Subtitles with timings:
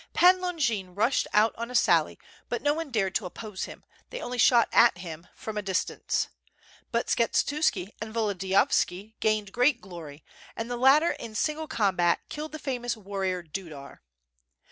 [0.13, 2.17] Pan Longin rushed out on a sally,
[2.49, 6.27] but no one dared to oppose him, they only shot at him from a distance.
[6.91, 10.23] But Skshetuski and Volodiyovski gained great glory,
[10.55, 14.01] and the latter in single combat killed the famous warrior Dudar.